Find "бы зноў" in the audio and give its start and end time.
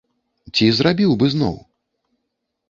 1.19-1.61